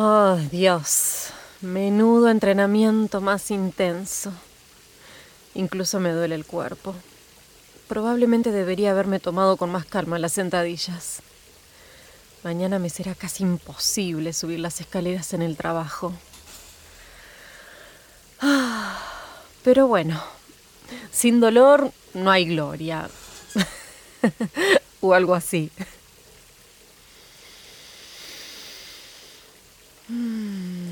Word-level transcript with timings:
Oh, 0.00 0.38
Dios. 0.52 1.30
Menudo 1.60 2.28
entrenamiento 2.30 3.20
más 3.20 3.50
intenso. 3.50 4.32
Incluso 5.56 5.98
me 5.98 6.12
duele 6.12 6.36
el 6.36 6.46
cuerpo. 6.46 6.94
Probablemente 7.88 8.52
debería 8.52 8.92
haberme 8.92 9.18
tomado 9.18 9.56
con 9.56 9.72
más 9.72 9.86
calma 9.86 10.20
las 10.20 10.34
sentadillas. 10.34 11.20
Mañana 12.44 12.78
me 12.78 12.90
será 12.90 13.16
casi 13.16 13.42
imposible 13.42 14.32
subir 14.32 14.60
las 14.60 14.80
escaleras 14.80 15.34
en 15.34 15.42
el 15.42 15.56
trabajo. 15.56 16.12
Ah, 18.40 19.02
pero 19.64 19.88
bueno, 19.88 20.22
sin 21.10 21.40
dolor 21.40 21.90
no 22.14 22.30
hay 22.30 22.44
gloria. 22.44 23.10
o 25.00 25.12
algo 25.12 25.34
así. 25.34 25.72
Mm. 30.08 30.88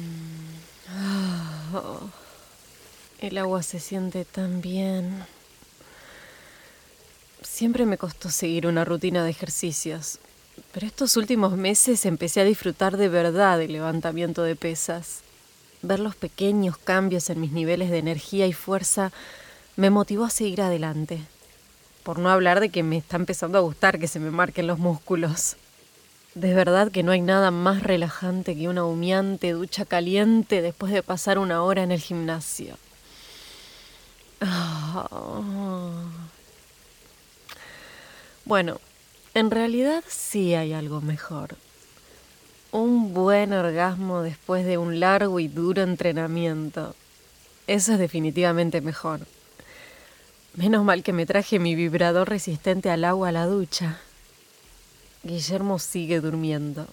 El 3.19 3.39
agua 3.39 3.63
se 3.63 3.81
siente 3.81 4.25
tan 4.25 4.61
bien. 4.61 5.25
Siempre 7.43 7.87
me 7.87 7.97
costó 7.97 8.31
seguir 8.31 8.67
una 8.67 8.85
rutina 8.85 9.25
de 9.25 9.31
ejercicios, 9.31 10.19
pero 10.73 10.87
estos 10.87 11.17
últimos 11.17 11.57
meses 11.57 12.05
empecé 12.05 12.43
a 12.43 12.45
disfrutar 12.45 12.99
de 12.99 13.09
verdad 13.09 13.59
del 13.59 13.73
levantamiento 13.73 14.43
de 14.43 14.55
pesas. 14.55 15.21
Ver 15.81 16.01
los 16.01 16.15
pequeños 16.15 16.77
cambios 16.77 17.31
en 17.31 17.41
mis 17.41 17.53
niveles 17.53 17.91
de 17.91 17.99
energía 17.99 18.47
y 18.47 18.53
fuerza 18.53 19.13
me 19.77 19.89
motivó 19.89 20.27
a 20.27 20.31
seguir 20.31 20.61
adelante. 20.61 21.21
Por 22.03 22.19
no 22.19 22.31
hablar 22.31 22.61
de 22.61 22.69
que 22.69 22.83
me 22.83 22.99
está 22.99 23.17
empezando 23.17 23.57
a 23.57 23.63
gustar 23.63 23.99
que 23.99 24.09
se 24.09 24.21
me 24.21 24.31
marquen 24.31 24.67
los 24.67 24.79
músculos. 24.79 25.57
De 26.37 26.53
verdad 26.53 26.93
que 26.93 27.03
no 27.03 27.13
hay 27.13 27.23
nada 27.23 27.51
más 27.51 27.83
relajante 27.83 28.55
que 28.55 28.69
una 28.69 28.85
humeante 28.85 29.53
ducha 29.53 29.87
caliente 29.87 30.61
después 30.61 30.93
de 30.93 31.03
pasar 31.03 31.39
una 31.39 31.63
hora 31.63 31.83
en 31.83 31.91
el 31.91 32.01
gimnasio. 32.01 32.77
Ah. 34.43 36.05
Bueno, 38.45 38.83
en 39.33 39.51
realidad 39.51 40.05
sí 40.09 40.55
hay 40.55 40.75
algo 40.75 41.01
mejor. 41.01 41.57
Un 42.71 43.15
buen 43.15 43.55
orgasmo 43.55 44.21
después 44.21 44.67
de 44.67 44.77
un 44.77 45.01
largo 45.01 45.41
y 45.41 45.49
duro 45.49 45.83
entrenamiento. 45.83 46.95
Eso 47.67 47.95
es 47.95 47.99
definitivamente 47.99 48.83
mejor. 48.83 49.21
Menos 50.53 50.85
mal 50.85 51.03
que 51.03 51.15
me 51.15 51.25
traje 51.25 51.59
mi 51.59 51.75
vibrador 51.75 52.29
resistente 52.29 52.91
al 52.91 53.05
agua 53.05 53.31
a 53.31 53.33
la 53.33 53.47
ducha. 53.47 54.01
Guillermo 55.27 55.81
sigue 55.81 56.21
durmiendo. 56.21 56.87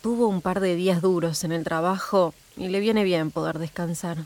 Tuvo 0.00 0.28
un 0.28 0.42
par 0.42 0.60
de 0.60 0.76
días 0.76 1.02
duros 1.02 1.42
en 1.42 1.50
el 1.50 1.64
trabajo 1.64 2.32
y 2.56 2.68
le 2.68 2.78
viene 2.78 3.02
bien 3.02 3.32
poder 3.32 3.58
descansar. 3.58 4.18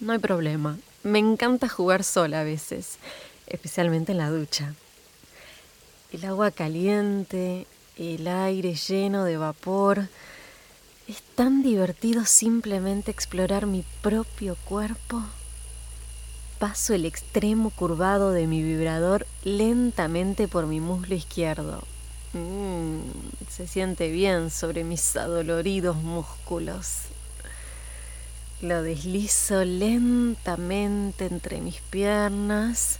No 0.00 0.12
hay 0.12 0.18
problema. 0.18 0.76
Me 1.04 1.20
encanta 1.20 1.68
jugar 1.68 2.02
sola 2.02 2.40
a 2.40 2.44
veces, 2.44 2.98
especialmente 3.46 4.10
en 4.10 4.18
la 4.18 4.30
ducha. 4.30 4.74
El 6.10 6.24
agua 6.24 6.50
caliente, 6.50 7.68
el 7.98 8.26
aire 8.26 8.74
lleno 8.74 9.22
de 9.22 9.36
vapor. 9.36 10.08
Es 11.06 11.22
tan 11.36 11.62
divertido 11.62 12.24
simplemente 12.24 13.12
explorar 13.12 13.66
mi 13.66 13.84
propio 14.02 14.56
cuerpo. 14.64 15.22
Paso 16.58 16.94
el 16.94 17.04
extremo 17.04 17.70
curvado 17.70 18.32
de 18.32 18.48
mi 18.48 18.60
vibrador 18.60 19.24
lentamente 19.44 20.48
por 20.48 20.66
mi 20.66 20.80
muslo 20.80 21.14
izquierdo. 21.14 21.84
Mm, 22.34 22.98
se 23.48 23.68
siente 23.68 24.10
bien 24.10 24.50
sobre 24.50 24.82
mis 24.82 25.14
adoloridos 25.14 25.94
músculos. 25.96 27.02
Lo 28.60 28.82
deslizo 28.82 29.64
lentamente 29.64 31.26
entre 31.26 31.60
mis 31.60 31.80
piernas 31.80 32.98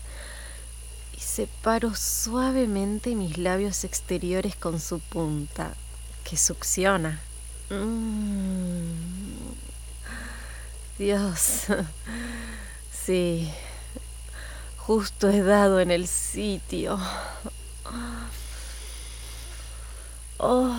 y 1.16 1.20
separo 1.20 1.96
suavemente 1.96 3.16
mis 3.16 3.36
labios 3.36 3.82
exteriores 3.82 4.54
con 4.54 4.78
su 4.78 5.00
punta, 5.00 5.74
que 6.22 6.36
succiona. 6.36 7.20
Mm. 7.70 8.84
Dios, 10.96 11.64
sí, 13.04 13.50
justo 14.76 15.28
he 15.28 15.42
dado 15.42 15.80
en 15.80 15.90
el 15.90 16.06
sitio. 16.06 17.00
Oh. 20.46 20.70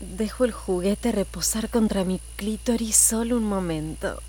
Dejo 0.00 0.46
el 0.46 0.52
juguete 0.52 1.12
reposar 1.12 1.68
contra 1.68 2.04
mi 2.04 2.18
clítoris 2.36 2.96
solo 2.96 3.36
un 3.36 3.44
momento. 3.44 4.22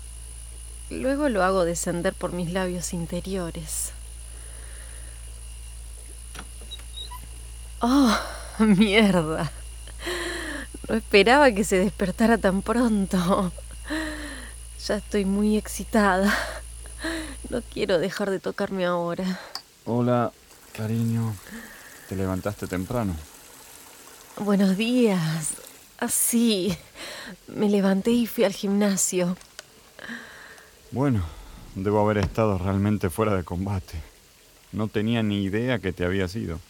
Luego 0.90 1.30
lo 1.30 1.42
hago 1.42 1.64
descender 1.64 2.12
por 2.12 2.32
mis 2.34 2.52
labios 2.52 2.92
interiores. 2.92 3.92
Oh, 7.80 8.14
mierda. 8.58 9.50
No 10.90 10.96
esperaba 10.96 11.52
que 11.52 11.64
se 11.64 11.78
despertara 11.78 12.36
tan 12.36 12.60
pronto. 12.60 13.50
Ya 14.86 14.96
estoy 14.96 15.24
muy 15.24 15.56
excitada. 15.56 16.36
No 17.48 17.62
quiero 17.62 17.98
dejar 17.98 18.28
de 18.28 18.40
tocarme 18.40 18.84
ahora. 18.84 19.40
Hola, 19.86 20.30
cariño. 20.72 21.34
¿Te 22.08 22.14
levantaste 22.14 22.66
temprano? 22.66 23.16
Buenos 24.36 24.76
días. 24.76 25.54
Así. 25.98 26.76
me 27.48 27.68
levanté 27.68 28.10
y 28.10 28.26
fui 28.26 28.44
al 28.44 28.52
gimnasio. 28.52 29.36
Bueno, 30.90 31.24
debo 31.74 32.00
haber 32.00 32.18
estado 32.18 32.58
realmente 32.58 33.10
fuera 33.10 33.34
de 33.34 33.44
combate. 33.44 34.00
No 34.72 34.88
tenía 34.88 35.22
ni 35.22 35.44
idea 35.44 35.78
que 35.78 35.92
te 35.92 36.04
había 36.04 36.26
ido. 36.34 36.60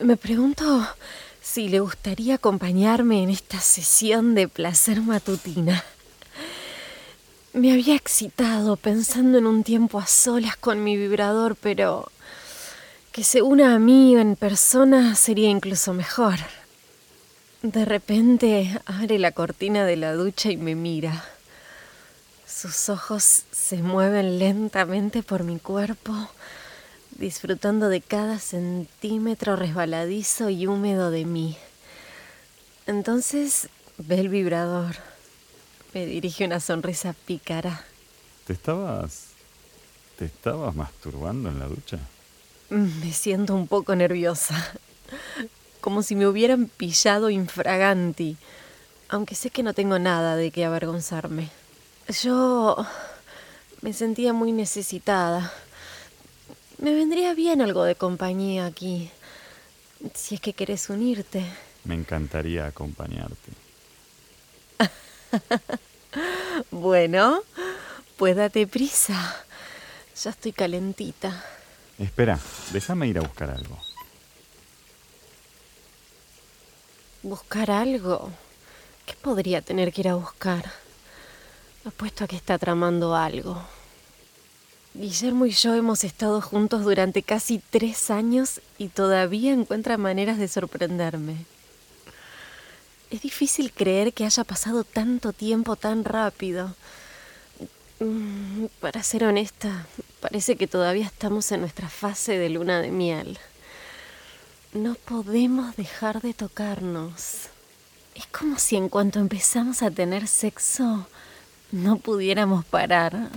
me 0.00 0.16
pregunto 0.16 0.86
si 1.40 1.68
le 1.68 1.80
gustaría 1.80 2.36
acompañarme 2.36 3.22
en 3.22 3.30
esta 3.30 3.60
sesión 3.60 4.34
de 4.34 4.48
placer 4.48 5.00
matutina. 5.00 5.84
Me 7.54 7.72
había 7.72 7.94
excitado 7.94 8.74
pensando 8.74 9.38
en 9.38 9.46
un 9.46 9.62
tiempo 9.62 10.00
a 10.00 10.08
solas 10.08 10.56
con 10.56 10.82
mi 10.82 10.96
vibrador, 10.96 11.54
pero 11.54 12.10
que 13.12 13.22
se 13.22 13.42
una 13.42 13.76
a 13.76 13.78
mí 13.78 14.16
en 14.16 14.34
persona 14.34 15.14
sería 15.14 15.48
incluso 15.50 15.94
mejor. 15.94 16.34
De 17.62 17.84
repente 17.84 18.76
abre 18.86 19.20
la 19.20 19.30
cortina 19.30 19.84
de 19.84 19.94
la 19.94 20.14
ducha 20.14 20.50
y 20.50 20.56
me 20.56 20.74
mira. 20.74 21.24
Sus 22.44 22.88
ojos 22.88 23.44
se 23.52 23.76
mueven 23.76 24.40
lentamente 24.40 25.22
por 25.22 25.44
mi 25.44 25.60
cuerpo, 25.60 26.12
disfrutando 27.12 27.88
de 27.88 28.00
cada 28.00 28.40
centímetro 28.40 29.54
resbaladizo 29.54 30.50
y 30.50 30.66
húmedo 30.66 31.12
de 31.12 31.24
mí. 31.24 31.56
Entonces 32.88 33.68
ve 33.96 34.18
el 34.18 34.28
vibrador 34.28 35.13
me 35.94 36.06
dirige 36.06 36.44
una 36.44 36.58
sonrisa 36.58 37.14
pícara. 37.24 37.84
¿Te 38.46 38.52
estabas. 38.52 39.28
¿Te 40.18 40.26
estabas 40.26 40.74
masturbando 40.74 41.48
en 41.48 41.60
la 41.60 41.66
ducha? 41.66 41.98
Me 42.68 43.12
siento 43.12 43.54
un 43.54 43.68
poco 43.68 43.94
nerviosa. 43.94 44.72
Como 45.80 46.02
si 46.02 46.16
me 46.16 46.26
hubieran 46.26 46.66
pillado 46.66 47.30
infraganti. 47.30 48.36
Aunque 49.08 49.36
sé 49.36 49.50
que 49.50 49.62
no 49.62 49.72
tengo 49.72 49.98
nada 49.98 50.34
de 50.34 50.50
qué 50.50 50.64
avergonzarme. 50.64 51.50
Yo. 52.22 52.84
me 53.80 53.92
sentía 53.92 54.32
muy 54.32 54.50
necesitada. 54.50 55.52
Me 56.78 56.92
vendría 56.92 57.34
bien 57.34 57.62
algo 57.62 57.84
de 57.84 57.94
compañía 57.94 58.66
aquí. 58.66 59.10
Si 60.14 60.34
es 60.34 60.40
que 60.40 60.54
querés 60.54 60.90
unirte. 60.90 61.44
Me 61.84 61.94
encantaría 61.94 62.66
acompañarte. 62.66 63.52
bueno, 66.70 67.42
pues 68.16 68.36
date 68.36 68.66
prisa. 68.66 69.36
Ya 70.22 70.30
estoy 70.30 70.52
calentita. 70.52 71.44
Espera, 71.98 72.38
déjame 72.72 73.08
ir 73.08 73.18
a 73.18 73.22
buscar 73.22 73.50
algo. 73.50 73.78
¿Buscar 77.22 77.70
algo? 77.70 78.30
¿Qué 79.06 79.14
podría 79.14 79.62
tener 79.62 79.92
que 79.92 80.02
ir 80.02 80.08
a 80.08 80.14
buscar? 80.14 80.70
Apuesto 81.84 82.24
a 82.24 82.26
que 82.26 82.36
está 82.36 82.58
tramando 82.58 83.14
algo. 83.14 83.62
Guillermo 84.94 85.46
y 85.46 85.50
yo 85.50 85.74
hemos 85.74 86.04
estado 86.04 86.40
juntos 86.40 86.84
durante 86.84 87.22
casi 87.22 87.58
tres 87.58 88.10
años 88.10 88.60
y 88.78 88.88
todavía 88.88 89.52
encuentra 89.52 89.98
maneras 89.98 90.38
de 90.38 90.48
sorprenderme. 90.48 91.46
Es 93.10 93.22
difícil 93.22 93.72
creer 93.72 94.12
que 94.12 94.24
haya 94.24 94.44
pasado 94.44 94.84
tanto 94.84 95.32
tiempo 95.32 95.76
tan 95.76 96.04
rápido. 96.04 96.74
Mm, 98.00 98.66
para 98.80 99.02
ser 99.02 99.24
honesta, 99.24 99.86
parece 100.20 100.56
que 100.56 100.66
todavía 100.66 101.06
estamos 101.06 101.50
en 101.52 101.60
nuestra 101.60 101.88
fase 101.88 102.38
de 102.38 102.48
luna 102.48 102.80
de 102.80 102.90
miel. 102.90 103.38
No 104.72 104.94
podemos 104.94 105.76
dejar 105.76 106.20
de 106.20 106.34
tocarnos. 106.34 107.48
Es 108.14 108.26
como 108.26 108.58
si 108.58 108.76
en 108.76 108.88
cuanto 108.88 109.20
empezamos 109.20 109.82
a 109.82 109.90
tener 109.90 110.26
sexo, 110.26 111.06
no 111.70 111.96
pudiéramos 111.96 112.64
parar. 112.64 113.30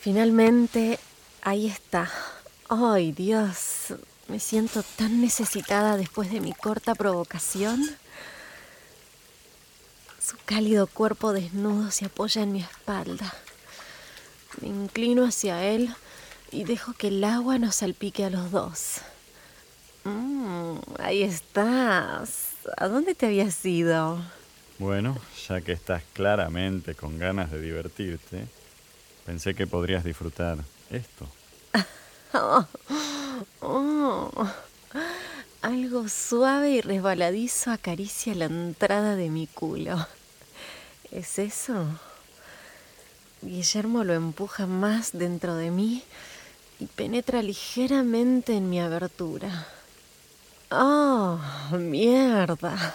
Finalmente, 0.00 0.98
ahí 1.42 1.66
está. 1.66 2.10
Ay, 2.68 3.12
Dios, 3.12 3.94
me 4.28 4.38
siento 4.38 4.82
tan 4.82 5.20
necesitada 5.20 5.96
después 5.96 6.30
de 6.30 6.40
mi 6.40 6.52
corta 6.52 6.94
provocación. 6.94 7.82
Su 10.20 10.36
cálido 10.44 10.86
cuerpo 10.86 11.32
desnudo 11.32 11.90
se 11.90 12.04
apoya 12.04 12.42
en 12.42 12.52
mi 12.52 12.60
espalda. 12.60 13.32
Me 14.60 14.68
inclino 14.68 15.24
hacia 15.24 15.64
él 15.64 15.94
y 16.50 16.64
dejo 16.64 16.92
que 16.92 17.08
el 17.08 17.24
agua 17.24 17.58
nos 17.58 17.76
salpique 17.76 18.24
a 18.24 18.30
los 18.30 18.50
dos. 18.50 18.96
Mm, 20.04 20.76
ahí 20.98 21.22
estás. 21.22 22.48
¿A 22.76 22.88
dónde 22.88 23.14
te 23.14 23.26
habías 23.26 23.64
ido? 23.64 24.22
Bueno, 24.78 25.18
ya 25.48 25.62
que 25.62 25.72
estás 25.72 26.02
claramente 26.12 26.94
con 26.94 27.18
ganas 27.18 27.50
de 27.50 27.60
divertirte, 27.60 28.46
pensé 29.24 29.54
que 29.54 29.66
podrías 29.66 30.04
disfrutar 30.04 30.58
esto. 30.90 31.26
Oh, 33.60 34.32
algo 35.62 35.97
suave 36.08 36.70
y 36.70 36.80
resbaladizo 36.80 37.70
acaricia 37.70 38.34
la 38.34 38.46
entrada 38.46 39.16
de 39.16 39.30
mi 39.30 39.46
culo. 39.46 40.06
¿Es 41.10 41.38
eso? 41.38 41.86
Guillermo 43.42 44.04
lo 44.04 44.14
empuja 44.14 44.66
más 44.66 45.12
dentro 45.12 45.54
de 45.54 45.70
mí 45.70 46.02
y 46.80 46.86
penetra 46.86 47.42
ligeramente 47.42 48.56
en 48.56 48.68
mi 48.68 48.80
abertura. 48.80 49.66
¡Oh, 50.70 51.38
mierda! 51.72 52.94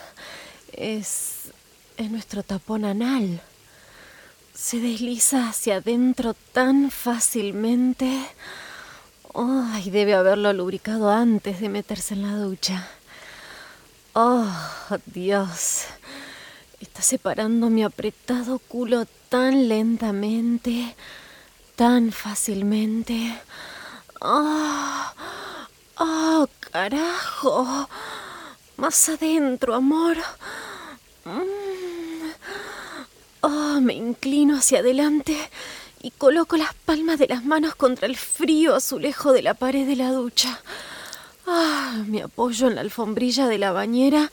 Es. 0.71 1.51
es 1.97 2.11
nuestro 2.11 2.43
tapón 2.43 2.85
anal. 2.85 3.41
Se 4.53 4.79
desliza 4.79 5.49
hacia 5.49 5.77
adentro 5.77 6.35
tan 6.53 6.91
fácilmente. 6.91 8.25
¡Ay! 9.33 9.89
debe 9.89 10.13
haberlo 10.13 10.53
lubricado 10.53 11.09
antes 11.09 11.59
de 11.59 11.69
meterse 11.69 12.13
en 12.13 12.21
la 12.21 12.35
ducha. 12.35 12.87
¡Oh, 14.15 14.47
Dios! 15.07 15.85
Está 16.79 17.01
separando 17.01 17.71
mi 17.71 17.83
apretado 17.83 18.59
culo 18.59 19.07
tan 19.29 19.67
lentamente, 19.67 20.95
tan 21.75 22.11
fácilmente. 22.11 23.35
¡Oh! 24.21 25.05
¡Oh, 25.97 26.47
carajo! 26.59 27.89
Más 28.77 29.09
adentro, 29.09 29.73
amor. 29.73 30.17
Mm. 31.25 32.29
Oh, 33.41 33.81
me 33.81 33.95
inclino 33.95 34.57
hacia 34.57 34.79
adelante 34.79 35.35
y 36.03 36.11
coloco 36.11 36.55
las 36.55 36.75
palmas 36.75 37.17
de 37.17 37.29
las 37.29 37.43
manos 37.43 37.73
contra 37.73 38.05
el 38.05 38.15
frío 38.15 38.75
azulejo 38.75 39.33
de 39.33 39.41
la 39.41 39.55
pared 39.55 39.87
de 39.87 39.95
la 39.95 40.11
ducha. 40.11 40.61
Ah, 41.45 42.03
me 42.07 42.21
apoyo 42.23 42.67
en 42.67 42.75
la 42.75 42.81
alfombrilla 42.81 43.47
de 43.47 43.57
la 43.57 43.71
bañera 43.71 44.31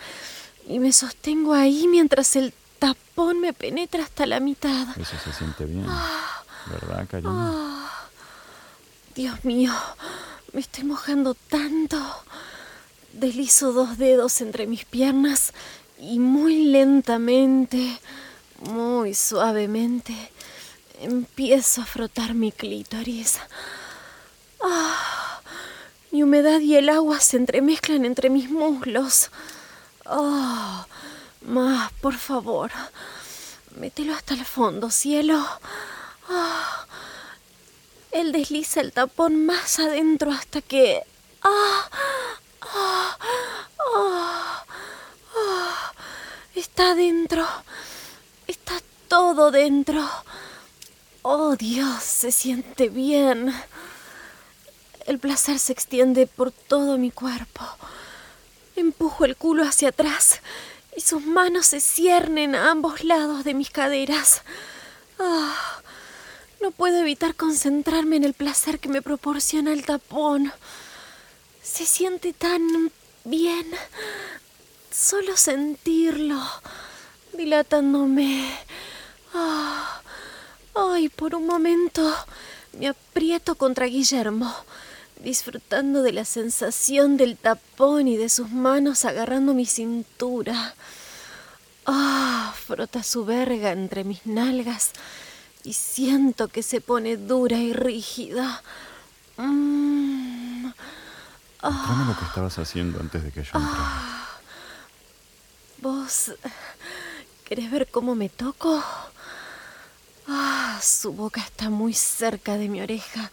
y 0.68 0.78
me 0.78 0.92
sostengo 0.92 1.54
ahí 1.54 1.86
mientras 1.88 2.36
el 2.36 2.54
tapón 2.78 3.40
me 3.40 3.52
penetra 3.52 4.04
hasta 4.04 4.26
la 4.26 4.40
mitad. 4.40 4.88
Eso 4.98 5.16
se 5.22 5.32
siente 5.32 5.64
bien, 5.64 5.86
¿verdad, 6.66 7.06
cariño? 7.08 7.30
Ah, 7.32 8.08
Dios 9.14 9.44
mío, 9.44 9.72
me 10.52 10.60
estoy 10.60 10.84
mojando 10.84 11.34
tanto. 11.34 11.98
Deslizo 13.12 13.72
dos 13.72 13.98
dedos 13.98 14.40
entre 14.40 14.66
mis 14.66 14.84
piernas 14.84 15.52
y 15.98 16.20
muy 16.20 16.64
lentamente, 16.64 18.00
muy 18.60 19.14
suavemente, 19.14 20.14
empiezo 21.00 21.82
a 21.82 21.86
frotar 21.86 22.34
mi 22.34 22.52
clítoris. 22.52 23.38
Ah, 24.62 25.19
mi 26.10 26.22
humedad 26.22 26.60
y 26.60 26.76
el 26.76 26.88
agua 26.88 27.20
se 27.20 27.36
entremezclan 27.36 28.04
entre 28.04 28.30
mis 28.30 28.50
muslos. 28.50 29.30
Oh, 30.06 30.84
más, 31.42 31.92
por 32.00 32.14
favor. 32.14 32.70
Mételo 33.76 34.14
hasta 34.14 34.34
el 34.34 34.44
fondo, 34.44 34.90
cielo. 34.90 35.46
Oh, 36.28 36.86
él 38.12 38.32
desliza 38.32 38.80
el 38.80 38.92
tapón 38.92 39.46
más 39.46 39.78
adentro 39.78 40.32
hasta 40.32 40.60
que... 40.60 41.02
¡Ah! 41.42 41.88
Está 46.54 46.94
dentro. 46.94 47.46
Está 48.46 48.74
todo 49.08 49.50
dentro. 49.50 50.08
Oh 51.22 51.56
Dios, 51.56 52.02
se 52.02 52.32
siente 52.32 52.88
bien. 52.88 53.54
El 55.06 55.18
placer 55.18 55.58
se 55.58 55.72
extiende 55.72 56.26
por 56.26 56.52
todo 56.52 56.98
mi 56.98 57.10
cuerpo. 57.10 57.64
Empujo 58.76 59.24
el 59.24 59.36
culo 59.36 59.64
hacia 59.64 59.88
atrás 59.88 60.40
y 60.96 61.00
sus 61.00 61.24
manos 61.24 61.66
se 61.66 61.80
ciernen 61.80 62.54
a 62.54 62.70
ambos 62.70 63.04
lados 63.04 63.44
de 63.44 63.54
mis 63.54 63.70
caderas. 63.70 64.42
Ah, 65.18 65.80
no 66.60 66.70
puedo 66.70 66.98
evitar 66.98 67.34
concentrarme 67.34 68.16
en 68.16 68.24
el 68.24 68.34
placer 68.34 68.78
que 68.78 68.88
me 68.88 69.02
proporciona 69.02 69.72
el 69.72 69.84
tapón. 69.84 70.52
Se 71.62 71.86
siente 71.86 72.32
tan 72.32 72.90
bien 73.24 73.66
solo 74.90 75.36
sentirlo, 75.36 76.40
dilatándome. 77.32 78.50
Ah, 79.34 80.02
ay, 80.74 81.08
por 81.08 81.34
un 81.34 81.46
momento 81.46 82.14
me 82.78 82.88
aprieto 82.88 83.54
contra 83.54 83.86
Guillermo 83.86 84.54
disfrutando 85.22 86.02
de 86.02 86.12
la 86.12 86.24
sensación 86.24 87.16
del 87.16 87.36
tapón 87.36 88.08
y 88.08 88.16
de 88.16 88.28
sus 88.28 88.50
manos 88.50 89.04
agarrando 89.04 89.54
mi 89.54 89.66
cintura. 89.66 90.74
Ah, 91.86 92.54
frota 92.66 93.02
su 93.02 93.24
verga 93.24 93.72
entre 93.72 94.04
mis 94.04 94.26
nalgas 94.26 94.92
y 95.64 95.72
siento 95.74 96.48
que 96.48 96.62
se 96.62 96.80
pone 96.80 97.16
dura 97.16 97.58
y 97.58 97.72
rígida. 97.72 98.62
Mm. 99.36 100.66
lo 101.62 102.18
que 102.18 102.24
estabas 102.24 102.58
haciendo 102.58 103.00
antes 103.00 103.22
de 103.22 103.30
que 103.30 103.42
yo 103.42 103.50
entrara. 103.54 103.78
Ah. 103.78 104.40
¿Vos 105.78 106.32
querés 107.44 107.70
ver 107.70 107.90
cómo 107.90 108.14
me 108.14 108.28
toco? 108.28 108.82
Ah, 110.28 110.78
su 110.82 111.12
boca 111.12 111.40
está 111.40 111.70
muy 111.70 111.94
cerca 111.94 112.56
de 112.56 112.68
mi 112.68 112.80
oreja 112.80 113.30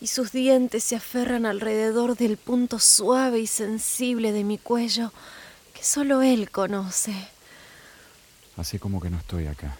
y 0.00 0.08
sus 0.08 0.32
dientes 0.32 0.84
se 0.84 0.96
aferran 0.96 1.46
alrededor 1.46 2.16
del 2.16 2.36
punto 2.36 2.78
suave 2.78 3.40
y 3.40 3.46
sensible 3.46 4.32
de 4.32 4.44
mi 4.44 4.58
cuello 4.58 5.12
que 5.74 5.82
solo 5.82 6.22
él 6.22 6.50
conoce. 6.50 7.14
Así 8.56 8.78
como 8.78 9.00
que 9.00 9.10
no 9.10 9.18
estoy 9.18 9.46
acá. 9.46 9.76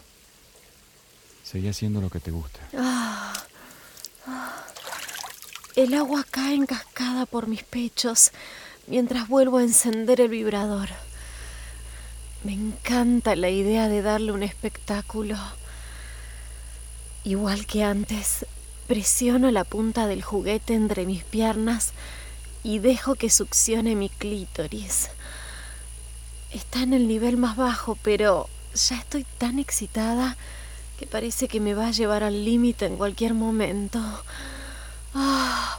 Seguí 1.43 1.69
haciendo 1.69 2.01
lo 2.01 2.11
que 2.11 2.21
te 2.21 2.31
gusta. 2.31 2.61
Ah, 2.77 3.33
ah. 4.27 4.65
El 5.77 5.95
agua 5.95 6.25
cae 6.31 6.55
en 6.55 6.67
cascada 6.67 7.27
por 7.27 7.47
mis 7.47 7.63
pechos 7.63 8.33
mientras 8.87 9.29
vuelvo 9.29 9.59
a 9.59 9.63
encender 9.63 10.21
el 10.21 10.29
vibrador. 10.29 10.89
Me 12.45 12.53
encanta 12.53 13.37
la 13.37 13.51
idea 13.51 13.89
de 13.89 14.03
darle 14.03 14.33
un 14.33 14.43
espectáculo. 14.43 15.37
Igual 17.25 17.67
que 17.67 17.83
antes, 17.83 18.47
Presiono 18.87 19.51
la 19.51 19.65
punta 19.65 20.07
del 20.07 20.23
juguete 20.23 20.75
entre 20.75 21.07
mis 21.07 21.25
piernas 21.25 21.93
y 22.63 22.79
dejo 22.79 23.15
que 23.15 23.31
succione 23.31 23.97
mi 23.97 24.09
clítoris. 24.09 25.09
Está 26.53 26.83
en 26.83 26.95
el 26.95 27.09
nivel 27.09 27.37
más 27.37 27.57
bajo, 27.57 27.97
pero 28.03 28.49
ya 28.75 28.97
estoy 28.97 29.25
tan 29.39 29.59
excitada 29.59 30.37
que 30.99 31.07
parece 31.07 31.49
que 31.49 31.61
me 31.61 31.75
va 31.75 31.89
a 31.89 31.93
llevar 31.93 32.23
al 32.23 32.45
límite 32.45 32.87
en 32.87 32.97
cualquier 32.97 33.35
momento. 33.35 34.01
Ah. 35.15 35.79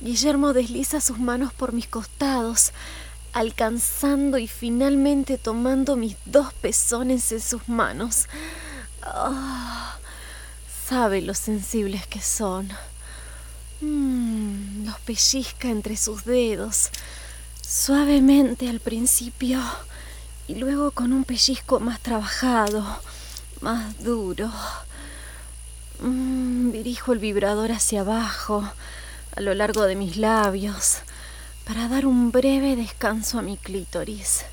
Guillermo 0.00 0.52
desliza 0.52 1.00
sus 1.00 1.18
manos 1.18 1.52
por 1.54 1.72
mis 1.72 1.86
costados 1.86 2.72
alcanzando 3.32 4.38
y 4.38 4.46
finalmente 4.46 5.38
tomando 5.38 5.96
mis 5.96 6.16
dos 6.24 6.52
pezones 6.54 7.32
en 7.32 7.40
sus 7.40 7.68
manos. 7.68 8.26
Ah, 9.02 9.98
sabe 10.88 11.22
lo 11.22 11.34
sensibles 11.34 12.06
que 12.06 12.20
son. 12.20 12.68
Mm, 13.80 14.86
los 14.86 14.98
pellizca 15.00 15.68
entre 15.68 15.96
sus 15.96 16.24
dedos 16.24 16.90
Suavemente 17.72 18.68
al 18.68 18.80
principio 18.80 19.58
y 20.46 20.56
luego 20.56 20.90
con 20.90 21.14
un 21.14 21.24
pellizco 21.24 21.80
más 21.80 22.00
trabajado, 22.00 22.84
más 23.62 23.98
duro. 24.04 24.52
Mm, 26.00 26.70
dirijo 26.70 27.14
el 27.14 27.18
vibrador 27.18 27.72
hacia 27.72 28.02
abajo, 28.02 28.70
a 29.34 29.40
lo 29.40 29.54
largo 29.54 29.84
de 29.84 29.96
mis 29.96 30.18
labios, 30.18 30.98
para 31.66 31.88
dar 31.88 32.06
un 32.06 32.32
breve 32.32 32.76
descanso 32.76 33.38
a 33.38 33.42
mi 33.42 33.56
clítoris. 33.56 34.44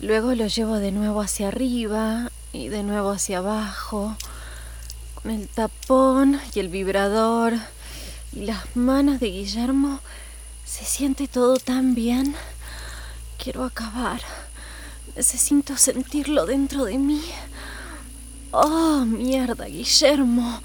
Luego 0.00 0.34
lo 0.34 0.46
llevo 0.46 0.76
de 0.76 0.92
nuevo 0.92 1.20
hacia 1.20 1.48
arriba 1.48 2.30
y 2.52 2.68
de 2.68 2.82
nuevo 2.82 3.10
hacia 3.10 3.38
abajo, 3.38 4.16
con 5.14 5.32
el 5.32 5.48
tapón 5.48 6.40
y 6.54 6.60
el 6.60 6.68
vibrador 6.68 7.54
y 8.32 8.44
las 8.44 8.76
manos 8.76 9.20
de 9.20 9.30
Guillermo. 9.30 10.00
Se 10.64 10.84
siente 10.84 11.28
todo 11.28 11.56
tan 11.56 11.94
bien. 11.94 12.34
Quiero 13.42 13.64
acabar. 13.64 14.20
Necesito 15.16 15.76
sentirlo 15.76 16.46
dentro 16.46 16.84
de 16.84 16.98
mí. 16.98 17.22
Oh, 18.50 19.04
mierda, 19.04 19.66
Guillermo. 19.66 20.60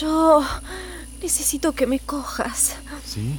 Yo 0.00 0.44
necesito 1.22 1.72
que 1.72 1.86
me 1.86 2.00
cojas. 2.00 2.74
¿Sí? 3.04 3.38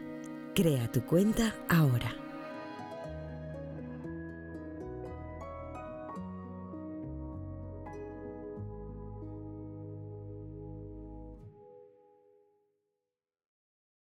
Crea 0.53 0.91
tu 0.91 1.01
cuenta 1.05 1.55
ahora. 1.69 2.20